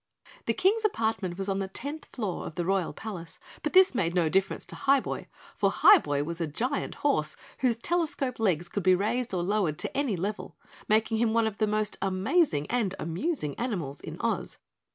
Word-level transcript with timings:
The 0.47 0.55
King's 0.55 0.83
apartment 0.83 1.37
was 1.37 1.47
on 1.47 1.59
the 1.59 1.67
tenth 1.67 2.05
floor 2.11 2.47
of 2.47 2.55
the 2.55 2.65
royal 2.65 2.91
palace, 2.91 3.37
but 3.61 3.73
this 3.73 3.93
made 3.93 4.15
no 4.15 4.29
difference 4.29 4.65
to 4.65 4.75
Highboy, 4.75 5.27
for 5.55 5.69
Highboy 5.69 6.23
was 6.25 6.41
a 6.41 6.47
giant 6.47 6.95
horse 7.05 7.35
whose 7.59 7.77
telescope 7.77 8.39
legs 8.39 8.67
could 8.67 8.81
be 8.81 8.95
raised 8.95 9.31
or 9.31 9.43
lowered 9.43 9.77
to 9.77 9.95
any 9.95 10.15
level, 10.15 10.57
making 10.87 11.17
him 11.17 11.33
one 11.33 11.45
of 11.45 11.59
the 11.59 11.67
most 11.67 11.97
amazing 12.01 12.65
and 12.67 12.95
amusing 12.97 13.53
animals 13.59 14.01
in 14.01 14.19
Oz. 14.21 14.57